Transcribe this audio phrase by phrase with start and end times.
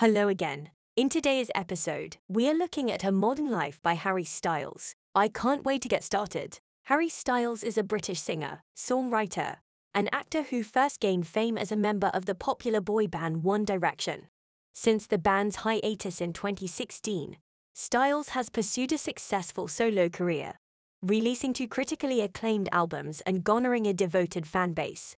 [0.00, 0.70] Hello again.
[0.94, 4.94] In today's episode, we are looking at A Modern Life by Harry Styles.
[5.12, 6.60] I can't wait to get started.
[6.84, 9.56] Harry Styles is a British singer, songwriter,
[9.96, 13.64] an actor who first gained fame as a member of the popular boy band One
[13.64, 14.28] Direction.
[14.72, 17.36] Since the band's hiatus in 2016,
[17.74, 20.60] Styles has pursued a successful solo career,
[21.02, 25.16] releasing two critically acclaimed albums and garnering a devoted fan base.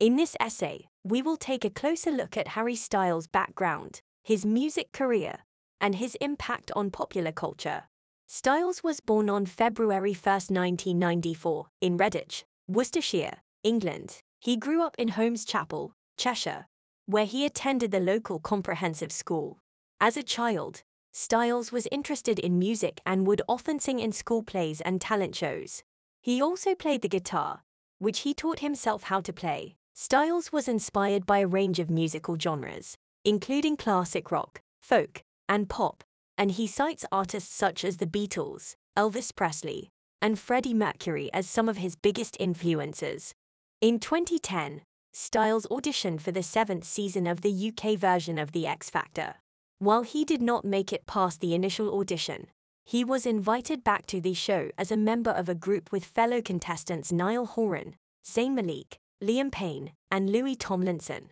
[0.00, 4.92] In this essay, we will take a closer look at Harry Styles' background, his music
[4.92, 5.40] career,
[5.80, 7.84] and his impact on popular culture.
[8.26, 14.22] Styles was born on February 1, 1994, in Redditch, Worcestershire, England.
[14.38, 16.66] He grew up in Holmes Chapel, Cheshire,
[17.06, 19.58] where he attended the local comprehensive school.
[20.00, 24.80] As a child, Styles was interested in music and would often sing in school plays
[24.80, 25.82] and talent shows.
[26.22, 27.64] He also played the guitar,
[27.98, 29.76] which he taught himself how to play.
[29.94, 36.02] Styles was inspired by a range of musical genres, including classic rock, folk, and pop,
[36.36, 41.68] and he cites artists such as the Beatles, Elvis Presley, and Freddie Mercury as some
[41.68, 43.34] of his biggest influences.
[43.80, 44.82] In 2010,
[45.14, 49.34] Styles auditioned for the seventh season of the UK version of The X Factor.
[49.78, 52.46] While he did not make it past the initial audition,
[52.86, 56.40] he was invited back to the show as a member of a group with fellow
[56.40, 61.28] contestants Niall Horan, Zayn Malik, Liam Payne, and Louis Tomlinson.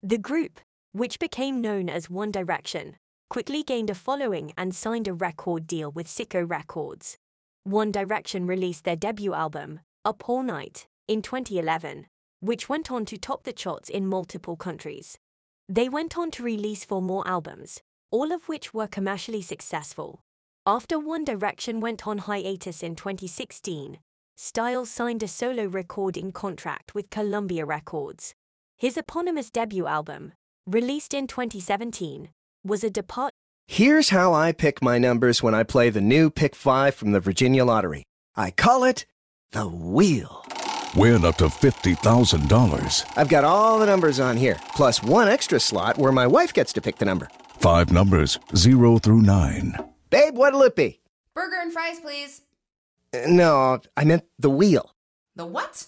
[0.00, 0.60] The group,
[0.94, 2.94] which became known as One Direction,
[3.28, 7.18] quickly gained a following and signed a record deal with Syco Records.
[7.64, 12.06] One Direction released their debut album, Up All Night, in 2011,
[12.38, 15.18] which went on to top the charts in multiple countries.
[15.68, 17.80] They went on to release four more albums,
[18.12, 20.20] all of which were commercially successful.
[20.64, 23.98] After One Direction went on hiatus in 2016,
[24.36, 28.36] Styles signed a solo recording contract with Columbia Records.
[28.76, 30.34] His eponymous debut album,
[30.66, 32.30] released in 2017,
[32.64, 33.32] was a depart.
[33.66, 37.20] Here's how I pick my numbers when I play the new Pick 5 from the
[37.20, 38.02] Virginia Lottery.
[38.36, 39.06] I call it
[39.52, 40.44] the Wheel.
[40.96, 43.04] Win up to $50,000.
[43.16, 46.72] I've got all the numbers on here, plus one extra slot where my wife gets
[46.74, 47.28] to pick the number.
[47.58, 49.76] Five numbers, 0 through 9.
[50.10, 51.00] Babe, what'll it be?
[51.34, 52.42] Burger and fries, please.
[53.12, 54.94] Uh, No, I meant the Wheel.
[55.34, 55.86] The what?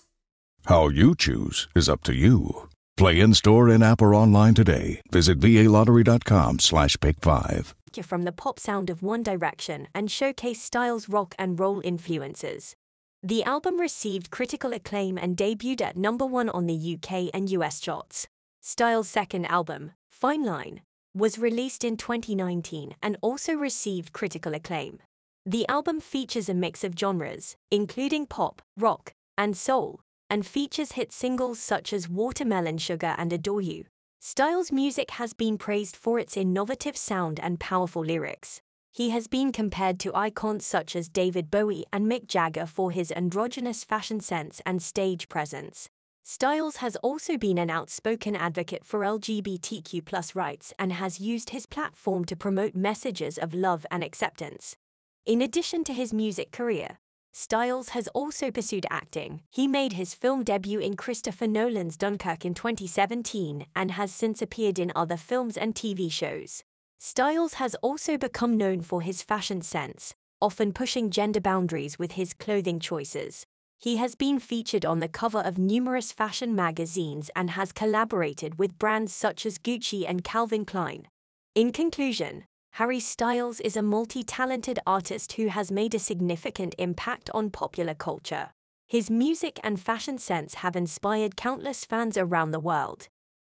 [0.65, 2.69] How you choose is up to you.
[2.97, 5.03] Play in store, in app, or online today.
[5.13, 7.75] Visit VALottery.com slash pick 5.
[8.03, 12.75] from the pop sound of One Direction and showcase Styles' rock and roll influences.
[13.23, 17.81] The album received critical acclaim and debuted at number one on the UK and US
[17.81, 18.29] charts.
[18.63, 20.81] Styles' second album, Fine Line,
[21.15, 25.01] was released in 2019 and also received critical acclaim.
[25.45, 31.13] The album features a mix of genres, including pop, rock, and soul, and features hit
[31.13, 33.85] singles such as Watermelon Sugar and Adore You.
[34.21, 38.61] Styles' music has been praised for its innovative sound and powerful lyrics.
[38.93, 43.13] He has been compared to icons such as David Bowie and Mick Jagger for his
[43.13, 45.91] androgynous fashion sense and stage presence.
[46.23, 52.25] Styles has also been an outspoken advocate for LGBTQ rights and has used his platform
[52.25, 54.77] to promote messages of love and acceptance.
[55.25, 56.99] In addition to his music career,
[57.39, 59.43] Styles has also pursued acting.
[59.51, 64.79] He made his film debut in Christopher Nolan's Dunkirk in 2017 and has since appeared
[64.79, 66.65] in other films and TV shows.
[66.99, 72.33] Styles has also become known for his fashion sense, often pushing gender boundaries with his
[72.33, 73.45] clothing choices.
[73.79, 78.79] He has been featured on the cover of numerous fashion magazines and has collaborated with
[78.79, 81.07] brands such as Gucci and Calvin Klein.
[81.55, 82.45] In conclusion,
[82.77, 87.95] Harry Styles is a multi talented artist who has made a significant impact on popular
[87.95, 88.51] culture.
[88.87, 93.09] His music and fashion sense have inspired countless fans around the world.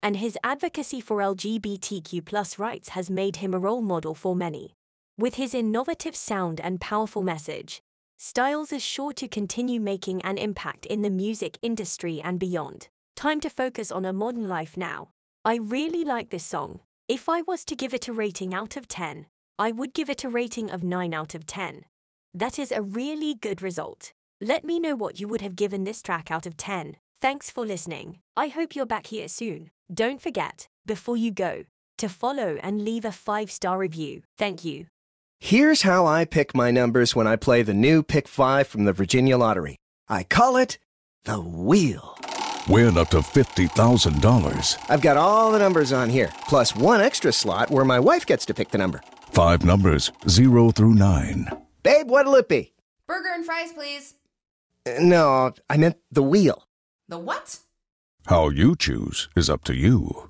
[0.03, 4.75] and his advocacy for LGBTQ rights has made him a role model for many.
[5.17, 7.81] With his innovative sound and powerful message,
[8.19, 12.89] Styles is sure to continue making an impact in the music industry and beyond.
[13.15, 15.09] Time to focus on a modern life now.
[15.43, 16.81] I really like this song.
[17.07, 19.27] If I was to give it a rating out of 10,
[19.57, 21.86] I would give it a rating of 9 out of 10.
[22.33, 24.12] That is a really good result.
[24.42, 26.98] Let me know what you would have given this track out of 10.
[27.21, 28.19] Thanks for listening.
[28.36, 29.71] I hope you're back here soon.
[29.92, 31.63] Don't forget, before you go,
[31.98, 34.24] to follow and leave a 5-star review.
[34.38, 34.88] Thank you.
[35.39, 38.92] Here's how I pick my numbers when I play the new Pick 5 from the
[38.92, 39.77] Virginia Lottery.
[40.10, 40.77] I call it
[41.24, 42.18] the wheel.
[42.69, 44.77] Win up to $50,000.
[44.89, 48.45] I've got all the numbers on here, plus one extra slot where my wife gets
[48.47, 48.99] to pick the number.
[49.31, 51.47] Five numbers, 0 through 9.
[51.83, 52.73] Babe, what'll it be?
[53.07, 54.15] Burger and fries, please.
[54.85, 56.67] Uh, no, I meant the wheel.
[57.07, 57.59] The what?
[58.25, 60.29] How you choose is up to you.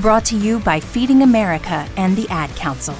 [0.00, 2.96] Brought to you by Feeding America and the Ad Council.